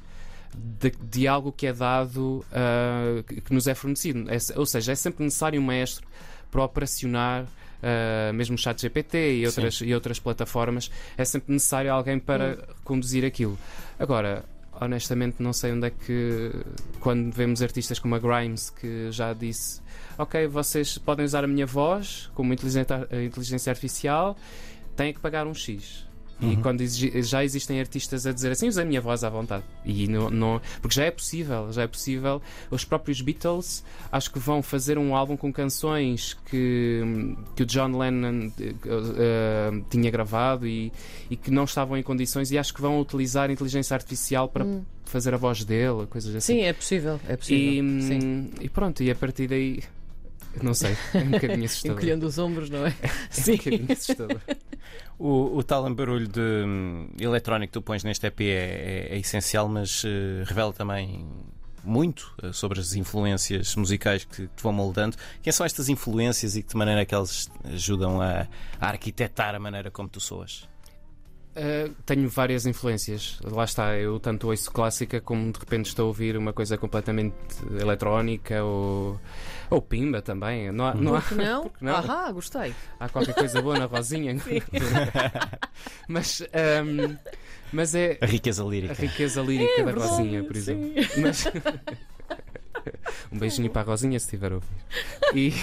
de, 0.56 0.91
de 0.91 1.27
algo 1.27 1.51
que 1.51 1.67
é 1.67 1.74
dado, 1.74 2.46
uh, 2.51 3.24
que 3.24 3.53
nos 3.53 3.67
é 3.67 3.75
fornecido. 3.75 4.25
É, 4.29 4.38
ou 4.58 4.65
seja, 4.65 4.91
é 4.91 4.96
sempre 4.96 5.24
necessário 5.24 5.60
um 5.62 5.65
maestro 5.65 6.06
para 6.50 6.63
operacionar 6.63 7.46
uh, 7.81 8.34
mesmo 8.34 8.57
chat 8.57 8.81
GPT 8.81 9.39
e 9.39 9.46
outras, 9.46 9.81
e 9.81 9.93
outras 9.93 10.19
plataformas, 10.19 10.91
é 11.17 11.25
sempre 11.25 11.53
necessário 11.53 11.91
alguém 11.91 12.19
para 12.19 12.57
hum. 12.60 12.74
conduzir 12.84 13.25
aquilo. 13.25 13.57
Agora, 14.00 14.43
honestamente 14.79 15.41
não 15.41 15.53
sei 15.53 15.72
onde 15.72 15.88
é 15.88 15.89
que 15.89 16.51
quando 17.00 17.31
vemos 17.34 17.62
artistas 17.62 18.00
como 18.00 18.15
a 18.15 18.19
Grimes 18.19 18.69
que 18.69 19.12
já 19.12 19.34
disse 19.34 19.81
ok, 20.17 20.48
vocês 20.48 20.98
podem 20.98 21.25
usar 21.25 21.43
a 21.43 21.48
minha 21.48 21.65
voz 21.65 22.29
como 22.34 22.53
inteligência, 22.53 23.07
inteligência 23.25 23.72
artificial 23.72 24.38
têm 24.96 25.13
que 25.13 25.19
pagar 25.19 25.48
um 25.48 25.53
X 25.53 26.07
Uhum. 26.41 26.51
E 26.51 26.58
quando 26.58 26.84
já 27.24 27.44
existem 27.44 27.79
artistas 27.79 28.27
a 28.27 28.32
dizer 28.32 28.51
assim, 28.51 28.67
usa 28.67 28.84
a 28.84 28.86
minha 28.86 29.01
voz 29.01 29.24
à 29.24 29.29
vontade. 29.29 29.63
E 29.84 30.08
não, 30.08 30.29
não, 30.29 30.62
porque 30.82 30.96
já 30.96 31.06
é 31.06 31.12
possível, 31.12 31.72
já 31.72 31.84
é 31.84 31.88
possível. 31.88 32.41
Os 32.70 32.84
próprios 32.84 33.22
Beatles 33.22 33.84
acho 34.12 34.32
que 34.32 34.38
vão 34.38 34.62
fazer 34.62 34.98
um 34.98 35.15
álbum 35.15 35.36
com 35.36 35.51
canções 35.51 36.36
que, 36.46 37.36
que 37.56 37.63
o 37.63 37.65
John 37.65 37.98
Lennon 37.98 38.48
uh, 38.48 39.86
tinha 39.89 40.12
gravado 40.12 40.67
e, 40.67 40.91
e 41.29 41.36
que 41.36 41.50
não 41.50 41.63
estavam 41.63 41.98
em 41.98 42.03
condições 42.03 42.51
e 42.51 42.58
acho 42.58 42.74
que 42.74 42.82
vão 42.82 43.00
utilizar 43.00 43.50
inteligência 43.50 43.96
artificial 43.96 44.48
para 44.48 44.63
hum. 44.63 44.84
fazer 45.06 45.34
a 45.34 45.38
voz 45.38 45.63
dele, 45.63 46.06
coisas 46.08 46.36
assim. 46.36 46.56
Sim, 46.56 46.62
é 46.62 46.74
possível, 46.74 47.20
é 47.27 47.36
possível. 47.36 47.84
E, 47.84 48.65
e 48.65 48.70
pronto, 48.70 49.01
e 49.01 49.10
a 49.10 49.15
partir 49.15 49.48
daí 49.48 49.82
não 50.64 50.74
sei, 50.74 50.98
é 51.14 51.18
um 51.20 51.32
bocadinho 51.32 51.66
assustador. 51.66 51.98
Encolhendo 51.98 52.26
os 52.26 52.38
ombros, 52.38 52.70
não 52.70 52.86
é? 52.86 52.96
é 53.02 53.10
Sim. 53.30 53.54
um 53.54 53.58
bocadinho 53.58 53.92
assustador. 53.92 54.42
O, 55.20 55.58
o 55.58 55.64
tal 55.64 55.92
barulho 55.96 56.28
de 56.28 56.40
um, 56.40 57.10
eletrónico 57.20 57.72
que 57.72 57.80
tu 57.80 57.82
pões 57.82 58.04
neste 58.04 58.28
EP 58.28 58.40
é, 58.42 58.44
é, 58.44 59.08
é 59.16 59.18
essencial, 59.18 59.68
mas 59.68 60.04
uh, 60.04 60.44
revela 60.46 60.72
também 60.72 61.28
muito 61.84 62.36
uh, 62.44 62.54
sobre 62.54 62.80
as 62.80 62.94
influências 62.94 63.76
musicais 63.76 64.26
que 64.26 64.44
te 64.44 64.62
vão 64.62 64.72
moldando. 64.72 65.18
Quem 65.42 65.52
são 65.52 65.66
estas 65.66 65.90
influências 65.90 66.56
e 66.56 66.62
de 66.62 66.68
que 66.68 66.78
maneira 66.78 67.02
é 67.02 67.06
que 67.06 67.16
elas 67.16 67.50
ajudam 67.66 68.22
a, 68.22 68.48
a 68.80 68.88
arquitetar 68.90 69.56
a 69.56 69.60
maneira 69.60 69.90
como 69.90 70.08
tu 70.08 70.20
soas? 70.20 70.70
Uh, 71.58 71.92
tenho 72.06 72.30
várias 72.30 72.68
influências. 72.68 73.40
Lá 73.44 73.64
está, 73.64 73.98
eu 73.98 74.20
tanto 74.20 74.48
ouço 74.48 74.72
clássica 74.72 75.20
como 75.20 75.52
de 75.52 75.58
repente 75.60 75.88
estou 75.88 76.06
a 76.06 76.08
ouvir 76.10 76.38
uma 76.38 76.54
coisa 76.54 76.78
completamente 76.78 77.34
eletrónica 77.82 78.64
ou, 78.64 79.20
ou 79.68 79.82
pimba 79.82 80.22
também. 80.22 80.72
Não 80.72 80.86
há, 80.86 80.94
não 80.94 81.16
há, 81.16 81.22
Porque 81.22 81.36
não? 81.44 81.64
porque 81.70 81.84
não? 81.86 81.96
Ahá, 81.96 82.32
gostei. 82.32 82.76
há 83.00 83.10
qualquer 83.10 83.34
coisa 83.34 83.60
boa 83.60 83.80
na 83.80 83.86
Rosinha. 83.86 84.36
mas, 86.08 86.42
um, 86.42 87.18
mas 87.74 87.96
é 87.96 88.20
A 88.22 88.26
riqueza 88.28 88.64
a 88.64 88.68
lírica. 88.68 88.94
riqueza 88.94 89.42
lírica 89.42 89.72
É 89.74 89.78
da 89.80 89.84
verdade, 89.92 90.10
Rosinha, 90.12 90.44
por 90.44 90.56
sim. 90.56 90.60
exemplo. 90.94 91.22
Mas... 91.22 91.46
um 93.32 93.40
beijinho 93.40 93.70
para 93.72 93.82
a 93.82 93.86
Rosinha 93.86 94.20
se 94.20 94.28
estiver 94.28 94.52
a 94.52 94.56
ouvir. 94.56 94.68
E... 95.34 95.54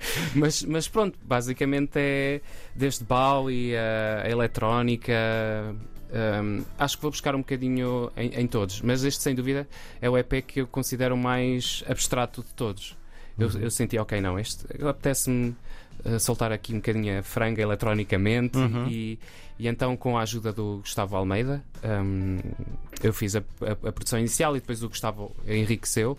mas, 0.34 0.62
mas 0.64 0.88
pronto, 0.88 1.18
basicamente 1.22 1.92
é 1.96 2.40
desde 2.74 3.04
Bowie 3.04 3.76
a, 3.76 4.22
a 4.24 4.30
eletrónica. 4.30 5.12
hum, 6.42 6.64
acho 6.78 6.96
que 6.96 7.02
vou 7.02 7.10
buscar 7.10 7.34
um 7.34 7.38
bocadinho 7.38 8.10
em, 8.16 8.28
em 8.40 8.46
todos, 8.46 8.80
mas 8.82 9.04
este 9.04 9.22
sem 9.22 9.34
dúvida 9.34 9.68
é 10.00 10.08
o 10.10 10.16
EP 10.18 10.42
que 10.46 10.60
eu 10.62 10.66
considero 10.66 11.16
mais 11.16 11.84
abstrato 11.88 12.42
de 12.42 12.52
todos. 12.54 12.96
Eu, 13.38 13.48
eu 13.60 13.70
senti, 13.70 13.96
ok, 13.98 14.20
não, 14.20 14.38
este 14.38 14.64
apetece-me 14.86 15.54
uh, 16.04 16.18
soltar 16.20 16.52
aqui 16.52 16.72
um 16.74 16.76
bocadinho 16.76 17.18
a 17.18 17.22
franga 17.22 17.62
eletronicamente 17.62 18.58
Uhum. 18.58 18.86
e, 18.86 19.18
e 19.58 19.66
então 19.68 19.96
com 19.96 20.18
a 20.18 20.22
ajuda 20.22 20.52
do 20.52 20.78
Gustavo 20.78 21.16
Almeida 21.16 21.62
hum, 21.82 22.38
eu 23.02 23.12
fiz 23.14 23.36
a, 23.36 23.38
a- 23.38 23.88
a 23.88 23.92
produção 23.92 24.18
inicial 24.18 24.54
e 24.56 24.60
depois 24.60 24.82
o 24.82 24.88
Gustavo 24.90 25.34
enriqueceu 25.46 26.18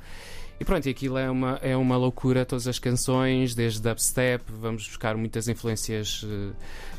e 0.62 0.64
pronto, 0.64 0.86
e 0.86 0.92
aquilo 0.92 1.18
é 1.18 1.28
uma, 1.28 1.58
é 1.64 1.76
uma 1.76 1.98
loucura 1.98 2.46
todas 2.46 2.68
as 2.68 2.78
canções, 2.78 3.56
desde 3.56 3.82
dubstep, 3.82 4.44
vamos 4.48 4.88
buscar 4.88 5.18
muitas 5.18 5.48
influências 5.48 6.24
eh, 6.24 6.52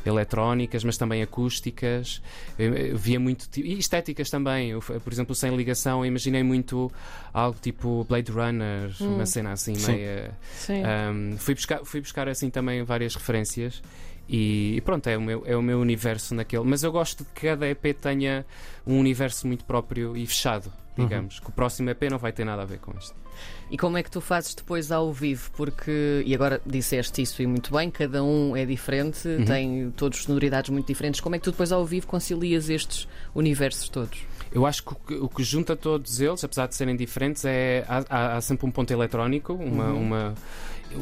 eletrónicas, 0.05 0.83
mas 0.83 0.97
também 0.97 1.21
acústicas. 1.23 2.21
Eu, 2.59 2.75
eu 2.75 2.97
via 2.97 3.17
muito. 3.17 3.47
E 3.57 3.79
estéticas 3.79 4.29
também. 4.29 4.71
Eu, 4.71 4.81
por 4.81 5.13
exemplo, 5.13 5.33
sem 5.33 5.55
ligação, 5.55 6.05
imaginei 6.05 6.43
muito 6.43 6.91
algo 7.33 7.57
tipo 7.61 8.03
Blade 8.03 8.29
Runner, 8.33 8.91
Hum. 8.99 9.15
uma 9.15 9.25
cena 9.25 9.53
assim 9.53 9.75
Sim. 9.75 9.93
meia. 9.93 10.37
Sim. 10.55 10.81
Um, 10.83 11.37
fui, 11.37 11.53
buscar, 11.55 11.85
fui 11.85 12.01
buscar 12.01 12.27
assim 12.27 12.49
também 12.49 12.83
várias 12.83 13.15
referências 13.15 13.81
e, 14.27 14.75
e 14.75 14.81
pronto, 14.81 15.07
é 15.07 15.17
o, 15.17 15.21
meu, 15.21 15.43
é 15.45 15.55
o 15.55 15.61
meu 15.61 15.79
universo 15.79 16.35
naquele. 16.35 16.65
Mas 16.65 16.83
eu 16.83 16.91
gosto 16.91 17.23
de 17.23 17.29
que 17.29 17.47
cada 17.47 17.65
EP 17.65 17.95
tenha 18.01 18.45
um 18.85 18.99
universo 18.99 19.47
muito 19.47 19.63
próprio 19.63 20.17
e 20.17 20.27
fechado, 20.27 20.69
digamos. 20.97 21.39
Que 21.39 21.47
o 21.47 21.51
próximo 21.53 21.89
EP 21.91 22.03
não 22.11 22.17
vai 22.17 22.33
ter 22.33 22.43
nada 22.43 22.61
a 22.63 22.65
ver 22.65 22.79
com 22.79 22.91
este. 22.97 23.22
E 23.71 23.77
como 23.77 23.97
é 23.97 24.03
que 24.03 24.11
tu 24.11 24.21
fazes 24.21 24.53
depois 24.53 24.91
ao 24.91 25.11
vivo? 25.11 25.49
Porque, 25.57 26.23
e 26.25 26.33
agora 26.35 26.61
disseste 26.65 27.21
isso 27.21 27.41
e 27.41 27.47
muito 27.47 27.71
bem, 27.73 27.89
cada 27.89 28.23
um 28.23 28.55
é 28.55 28.65
diferente, 28.65 29.27
Uhum. 29.27 29.45
tem 29.45 29.91
todos 29.95 30.23
sonoridades 30.23 30.69
muito 30.69 30.85
diferentes. 30.87 31.19
Como 31.21 31.35
é 31.35 31.39
que 31.39 31.43
tu 31.45 31.51
depois 31.51 31.71
ao 31.71 31.85
vivo 31.85 32.05
concilias 32.07 32.69
estes 32.69 33.07
universos 33.33 33.89
todos? 33.89 34.19
Eu 34.51 34.65
acho 34.67 34.83
que 34.83 35.13
o, 35.15 35.27
que 35.27 35.43
junta 35.43 35.75
todos 35.75 36.19
eles, 36.19 36.43
apesar 36.43 36.67
de 36.67 36.75
serem 36.75 36.95
diferentes, 36.95 37.43
é 37.43 37.83
há, 37.87 38.03
há- 38.07 38.37
há 38.37 38.41
sempre 38.41 38.67
um 38.67 38.71
ponto 38.71 38.91
eletrónico, 38.91 39.53
uma, 39.53 39.87
Uhum. 39.89 40.01
uma- 40.01 40.35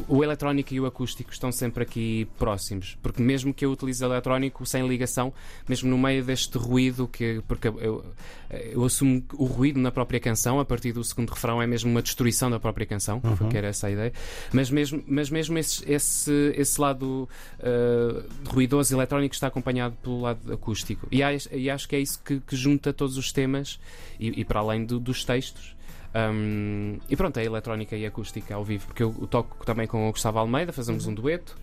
o 0.08 0.22
eletrónico 0.24 0.72
e 0.74 0.80
o 0.80 0.86
acústico 0.86 1.30
estão 1.32 1.50
sempre 1.52 1.82
aqui 1.82 2.26
próximos, 2.38 2.96
porque 3.02 3.22
mesmo 3.22 3.52
que 3.52 3.64
eu 3.64 3.72
utilize 3.72 4.02
eletrónico 4.04 4.64
sem 4.66 4.86
ligação, 4.86 5.32
mesmo 5.68 5.88
no 5.90 5.98
meio 5.98 6.24
deste 6.24 6.56
ruído, 6.58 7.06
que 7.08 7.42
porque 7.46 7.68
eu, 7.68 8.04
eu 8.50 8.84
assumo 8.84 9.22
o 9.34 9.44
ruído 9.44 9.78
na 9.80 9.90
própria 9.90 10.20
canção, 10.20 10.58
a 10.60 10.64
partir 10.64 10.92
do 10.92 11.02
segundo 11.04 11.30
refrão, 11.30 11.60
é 11.62 11.66
mesmo 11.66 11.90
uma 11.90 12.02
destruição 12.02 12.50
da 12.50 12.58
própria 12.60 12.86
canção, 12.86 13.20
que 13.50 13.56
era 13.56 13.68
essa 13.68 13.86
a 13.86 13.90
ideia, 13.90 14.12
mas 14.52 14.70
mesmo, 14.70 15.02
mas 15.06 15.30
mesmo 15.30 15.58
esse, 15.58 15.90
esse, 15.90 16.52
esse 16.56 16.80
lado 16.80 17.28
uh, 17.60 18.48
ruidoso 18.52 18.94
eletrónico 18.94 19.34
está 19.34 19.46
acompanhado 19.46 19.96
pelo 20.02 20.20
lado 20.20 20.52
acústico. 20.52 21.06
E 21.10 21.22
acho, 21.22 21.48
e 21.54 21.70
acho 21.70 21.88
que 21.88 21.96
é 21.96 22.00
isso 22.00 22.20
que, 22.24 22.40
que 22.40 22.56
junta 22.56 22.92
todos 22.92 23.16
os 23.16 23.32
temas 23.32 23.78
e, 24.18 24.40
e 24.40 24.44
para 24.44 24.60
além 24.60 24.84
do- 24.84 25.00
dos 25.00 25.24
textos. 25.24 25.74
Um, 26.14 26.98
e 27.08 27.16
pronto, 27.16 27.38
é 27.38 27.44
eletrónica 27.44 27.96
e 27.96 28.04
acústica 28.04 28.54
ao 28.54 28.62
vivo, 28.62 28.86
porque 28.86 29.02
eu 29.02 29.12
toco 29.30 29.64
também 29.64 29.86
com 29.86 30.08
o 30.08 30.12
Gustavo 30.12 30.38
Almeida, 30.38 30.72
fazemos 30.72 31.06
um 31.06 31.14
dueto, 31.14 31.56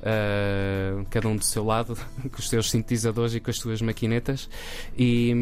uh, 0.00 0.83
cada 1.10 1.28
um 1.28 1.36
do 1.36 1.44
seu 1.44 1.64
lado, 1.64 1.96
com 2.30 2.38
os 2.38 2.48
seus 2.48 2.70
sintetizadores 2.70 3.34
e 3.34 3.40
com 3.40 3.50
as 3.50 3.56
suas 3.58 3.80
maquinetas, 3.82 4.48
e, 4.96 5.32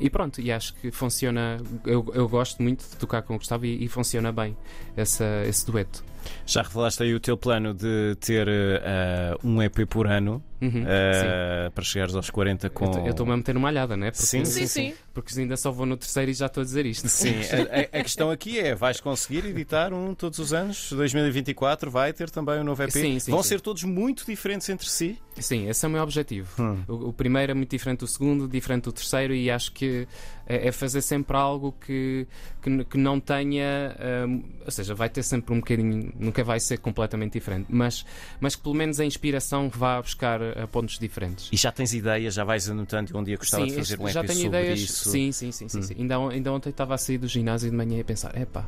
e 0.00 0.10
pronto, 0.10 0.40
e 0.40 0.50
acho 0.52 0.74
que 0.74 0.90
funciona. 0.90 1.58
Eu, 1.86 2.06
eu 2.14 2.28
gosto 2.28 2.62
muito 2.62 2.88
de 2.88 2.96
tocar 2.96 3.22
com 3.22 3.34
o 3.34 3.38
Gustavo 3.38 3.64
e, 3.66 3.84
e 3.84 3.88
funciona 3.88 4.32
bem 4.32 4.56
essa, 4.96 5.24
esse 5.46 5.66
dueto. 5.66 6.04
Já 6.44 6.60
revelaste 6.62 7.02
aí 7.02 7.14
o 7.14 7.20
teu 7.20 7.34
plano 7.36 7.72
de 7.72 8.14
ter 8.20 8.46
eh, 8.46 9.34
um 9.42 9.62
EP 9.62 9.86
por 9.88 10.06
ano 10.06 10.42
Uhum, 10.62 10.84
eh, 10.86 11.70
para 11.74 11.82
chegares 11.82 12.14
aos 12.14 12.28
40 12.28 12.68
sim. 12.68 12.74
com. 12.74 12.84
Eu 13.06 13.12
estou-me 13.12 13.32
a 13.32 13.36
meter 13.38 13.54
numa 13.54 13.68
alhada, 13.68 13.96
né? 13.96 14.10
Porque, 14.10 14.26
Sim, 14.26 14.44
sim, 14.44 14.66
sim. 14.66 14.92
Porque 15.14 15.40
ainda 15.40 15.56
só 15.56 15.72
vou 15.72 15.86
no 15.86 15.96
terceiro 15.96 16.30
e 16.30 16.34
já 16.34 16.44
estou 16.44 16.60
a 16.60 16.64
dizer 16.64 16.84
isto. 16.84 17.08
Sim, 17.08 17.30
a, 17.50 17.96
a- 17.96 18.00
a 18.00 18.02
questão 18.02 18.30
aqui 18.30 18.58
é: 18.60 18.74
vais 18.74 19.00
conseguir 19.00 19.46
editar 19.46 19.94
um 19.94 20.14
todos 20.14 20.38
os 20.38 20.52
anos? 20.52 20.92
2024 20.92 21.90
vai 21.90 22.12
ter 22.12 22.28
também 22.28 22.60
um 22.60 22.64
novo 22.64 22.82
EP? 22.82 22.90
Sim, 22.90 23.18
sim, 23.18 23.30
Vão 23.30 23.42
sim. 23.42 23.48
ser 23.48 23.62
todos 23.62 23.84
muito 23.84 24.26
diferentes 24.26 24.68
entre 24.68 24.79
si? 24.88 25.18
Sim, 25.38 25.68
esse 25.68 25.84
é 25.84 25.88
o 25.88 25.90
meu 25.90 26.02
objetivo. 26.02 26.50
Hum. 26.62 26.82
O, 26.86 27.08
o 27.08 27.12
primeiro 27.12 27.52
é 27.52 27.54
muito 27.54 27.70
diferente 27.70 28.00
do 28.00 28.06
segundo, 28.06 28.46
diferente 28.46 28.84
do 28.84 28.92
terceiro, 28.92 29.34
e 29.34 29.50
acho 29.50 29.72
que 29.72 30.06
é, 30.46 30.68
é 30.68 30.72
fazer 30.72 31.00
sempre 31.00 31.36
algo 31.36 31.72
que, 31.72 32.26
que, 32.60 32.84
que 32.84 32.98
não 32.98 33.18
tenha. 33.18 33.96
hum, 34.28 34.42
ou 34.64 34.70
seja, 34.70 34.94
vai 34.94 35.08
ter 35.08 35.22
sempre 35.22 35.54
um 35.54 35.58
bocadinho. 35.60 36.12
Nunca 36.18 36.44
vai 36.44 36.60
ser 36.60 36.78
completamente 36.78 37.32
diferente, 37.32 37.66
mas, 37.70 38.04
mas 38.40 38.54
que 38.54 38.62
pelo 38.62 38.74
menos 38.74 39.00
a 39.00 39.04
inspiração 39.04 39.68
vá 39.68 40.00
buscar 40.00 40.42
a 40.42 40.66
pontos 40.66 40.98
diferentes. 40.98 41.48
E 41.52 41.56
já 41.56 41.72
tens 41.72 41.94
ideias, 41.94 42.34
já 42.34 42.44
vais 42.44 42.68
anotando 42.68 43.10
e 43.12 43.16
um 43.16 43.24
dia 43.24 43.36
gostava 43.36 43.66
de 43.66 43.74
fazer 43.74 44.00
um 44.00 44.08
já 44.08 44.22
tenho 44.22 44.40
sobre 44.40 44.58
ideias. 44.60 44.80
isso. 44.80 45.08
Hum. 45.08 45.12
Sim, 45.12 45.32
sim, 45.32 45.52
sim. 45.52 45.68
sim, 45.68 45.82
sim. 45.82 45.94
Ainda, 45.98 46.16
ainda 46.28 46.52
ontem 46.52 46.70
estava 46.70 46.94
a 46.94 46.98
sair 46.98 47.18
do 47.18 47.28
ginásio 47.28 47.70
de 47.70 47.76
manhã 47.76 47.98
e 47.98 48.00
a 48.00 48.04
pensar: 48.04 48.36
epá. 48.36 48.66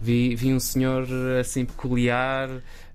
Vi, 0.00 0.34
vi 0.34 0.52
um 0.54 0.60
senhor 0.60 1.06
assim 1.38 1.64
peculiar 1.64 2.48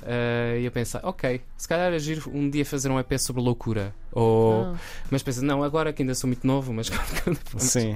eh, 0.08 0.60
e 0.62 0.66
eu 0.66 0.72
pensar, 0.72 1.02
ok, 1.04 1.42
se 1.58 1.68
calhar 1.68 1.92
é 1.92 2.00
giro 2.00 2.30
um 2.34 2.50
dia 2.50 2.66
fazer 2.66 2.90
um 2.90 3.00
EP 3.00 3.18
sobre 3.18 3.42
loucura. 3.42 3.94
Ou, 4.12 4.64
Ah. 4.66 4.76
Mas 5.12 5.22
pensa, 5.24 5.42
não, 5.44 5.64
agora 5.64 5.92
que 5.92 6.02
ainda 6.02 6.16
sou 6.16 6.28
muito 6.28 6.46
novo, 6.46 6.72
mas. 6.74 6.90
Sim. 7.58 7.96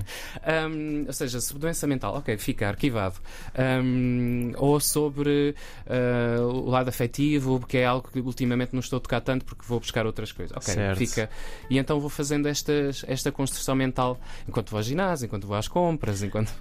Um, 0.72 1.06
ou 1.08 1.14
seja, 1.14 1.40
sobre 1.40 1.62
doença 1.62 1.88
mental, 1.88 2.16
ok, 2.16 2.38
fica 2.38 2.68
arquivado. 2.68 3.16
Um, 3.58 4.52
ou 4.58 4.80
sobre 4.80 5.56
uh, 5.88 6.44
o 6.44 6.70
lado 6.70 6.90
afetivo, 6.90 7.66
que 7.66 7.78
é 7.78 7.86
algo 7.86 8.10
que 8.12 8.20
ultimamente 8.20 8.74
não 8.74 8.80
estou 8.80 8.98
a 8.98 9.00
tocar 9.00 9.22
tanto 9.22 9.46
porque 9.46 9.64
vou 9.66 9.80
buscar 9.80 10.06
outras 10.06 10.32
coisas. 10.32 10.56
Ok, 10.58 10.74
Certo. 10.74 10.98
fica. 10.98 11.30
E 11.70 11.78
então 11.78 12.00
vou 12.00 12.10
fazendo 12.10 12.48
estas, 12.48 13.04
esta 13.08 13.32
construção 13.32 13.76
mental 13.76 14.20
enquanto 14.48 14.70
vou 14.72 14.78
ao 14.78 14.84
ginásio, 14.84 15.26
enquanto 15.26 15.48
vou 15.48 15.56
às 15.56 15.68
compras, 15.68 16.22
enquanto 16.24 16.54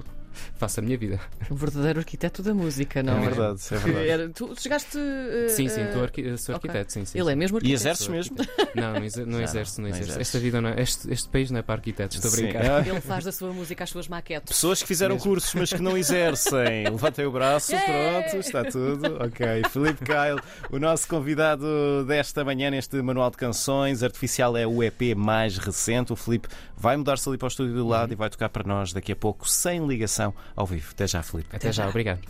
faço 0.56 0.80
a 0.80 0.82
minha 0.82 0.96
vida. 0.98 1.20
O 1.50 1.54
verdadeiro 1.54 1.98
arquiteto 2.00 2.42
da 2.42 2.52
música, 2.54 3.02
não 3.02 3.14
É 3.18 3.24
é? 3.24 3.28
verdade, 3.28 3.60
é 3.70 3.76
verdade. 3.76 4.08
era- 4.08 4.28
tu 4.30 4.54
chegaste. 4.60 4.96
uh, 4.98 5.48
Sim, 5.48 5.68
sim, 5.68 5.82
uh, 5.84 5.92
tô 5.92 6.00
arqui- 6.02 6.36
sou 6.38 6.54
arquiteto, 6.54 6.92
sim, 6.92 7.04
sim. 7.04 7.18
Ele 7.18 7.32
é 7.32 7.34
mesmo 7.34 7.56
E 7.56 7.58
arquiteto. 7.58 7.80
exerces 7.80 8.06
Sou 8.06 8.14
mesmo? 8.14 8.36
Não, 8.74 8.92
não, 8.92 8.92
não 8.92 9.00
exerço, 9.42 9.80
não 9.80 9.88
não 9.88 9.94
exerço. 9.96 10.10
exerce. 10.12 10.20
Esta 10.20 10.38
vida 10.38 10.60
não 10.60 10.68
é, 10.70 10.82
este, 10.82 11.12
este 11.12 11.28
país 11.28 11.50
não 11.50 11.58
é 11.58 11.62
para 11.62 11.74
arquitetos, 11.74 12.16
estou 12.16 12.30
a 12.30 12.34
brincar. 12.34 12.86
Ele 12.86 13.00
faz 13.00 13.24
da 13.24 13.32
sua 13.32 13.52
música 13.52 13.84
as 13.84 13.90
suas 13.90 14.08
maquetes. 14.08 14.48
Pessoas 14.48 14.80
que 14.82 14.88
fizeram 14.88 15.14
Mesmo. 15.16 15.28
cursos, 15.30 15.54
mas 15.54 15.72
que 15.72 15.80
não 15.82 15.96
exercem. 15.96 16.84
Levantem 16.90 17.26
o 17.26 17.30
braço, 17.32 17.72
Yeah! 17.72 18.22
pronto, 18.30 18.36
está 18.40 18.64
tudo. 18.64 19.16
Ok. 19.22 19.46
Felipe 19.70 20.04
Kyle, 20.04 20.40
o 20.70 20.78
nosso 20.78 21.06
convidado 21.08 22.04
desta 22.06 22.44
manhã 22.44 22.70
neste 22.70 23.00
Manual 23.02 23.30
de 23.30 23.36
Canções. 23.36 24.02
Artificial 24.02 24.56
é 24.56 24.66
o 24.66 24.82
EP 24.82 25.14
mais 25.16 25.56
recente. 25.58 26.12
O 26.12 26.16
Felipe 26.16 26.48
vai 26.76 26.96
mudar-se 26.96 27.28
ali 27.28 27.38
para 27.38 27.46
o 27.46 27.48
estúdio 27.48 27.74
do 27.74 27.86
lado 27.86 28.12
e 28.12 28.16
vai 28.16 28.28
tocar 28.30 28.48
para 28.48 28.64
nós 28.66 28.92
daqui 28.92 29.12
a 29.12 29.16
pouco, 29.16 29.48
sem 29.48 29.86
ligação, 29.86 30.17
ao 30.56 30.66
vivo. 30.66 30.88
Até 30.92 31.06
já, 31.06 31.22
Felipe. 31.22 31.54
Até 31.54 31.72
já, 31.72 31.88
obrigado. 31.88 32.20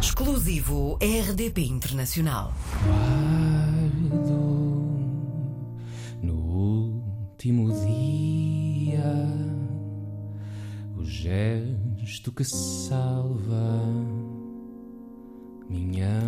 Exclusivo 0.00 0.98
RDP 1.00 1.62
Internacional. 1.62 2.52
No 6.22 6.34
último 6.34 7.72
dia, 7.72 9.14
o 10.96 11.04
gesto 11.04 12.32
que 12.32 12.44
salva 12.44 13.82
minha 15.68 16.20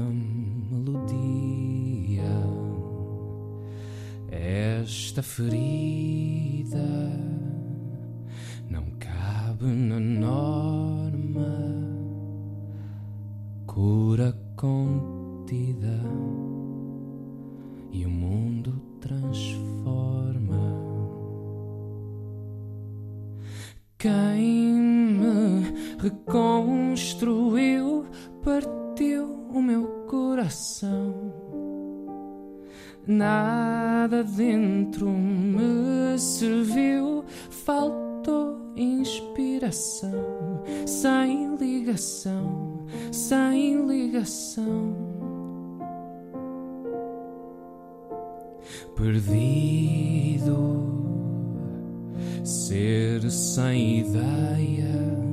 melodia. 0.70 1.26
Esta 4.30 5.22
ferida 5.22 7.05
Quem 24.16 24.72
me 24.72 25.60
reconstruiu 25.98 28.06
partiu 28.42 29.26
o 29.52 29.60
meu 29.60 30.06
coração. 30.08 31.34
Nada 33.06 34.24
dentro 34.24 35.10
me 35.10 36.18
serviu, 36.18 37.26
faltou 37.50 38.72
inspiração, 38.74 40.62
sem 40.86 41.54
ligação, 41.56 42.86
sem 43.12 43.86
ligação. 43.86 44.96
Perdido, 48.96 50.56
ser 52.46 53.28
sem 53.28 53.98
ideia, 54.00 55.25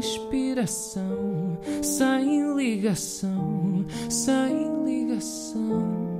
inspiração, 0.00 1.58
sem 1.82 2.54
ligação, 2.54 3.84
sem 4.08 4.84
ligação. 4.84 6.10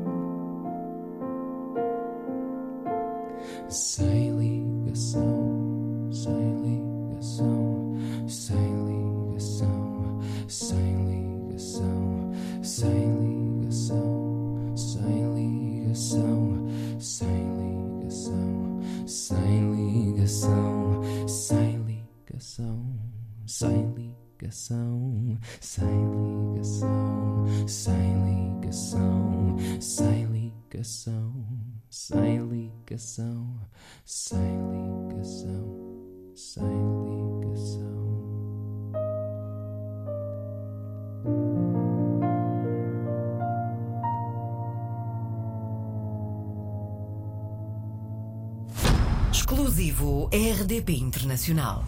Sem 3.69 4.33
ligação, 4.33 6.09
sem 6.13 6.53
ligação, 6.63 7.80
ligação, 25.11 26.87
sem 27.67 28.25
ligação, 28.25 29.57
sem 29.79 30.25
ligação, 30.27 30.27
sem 30.27 30.27
ligação 30.27 31.51
sem 31.91 32.47
ligação, 32.47 33.61
sem 34.05 34.39
ligação, 34.39 35.99
sem 36.35 36.63
ligação. 36.63 37.91
Exclusivo 49.33 50.29
RDP 50.33 50.93
Internacional. 50.93 51.85